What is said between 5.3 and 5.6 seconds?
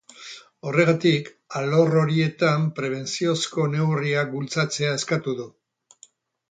du.